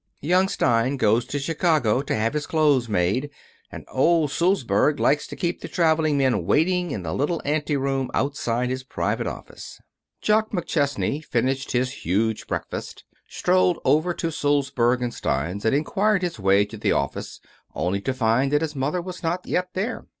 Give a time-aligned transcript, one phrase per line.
[0.21, 3.29] Young Stein goes to Chicago to have his clothes made,
[3.71, 8.09] and old Sulzberg likes to keep the traveling men waiting in the little ante room
[8.15, 9.79] outside his private office.
[10.19, 16.39] Jock McChesney finished his huge breakfast, strolled over to Sulzberg & Stein's, and inquired his
[16.39, 17.39] way to the office
[17.75, 20.07] only to find that his mother was not yet there.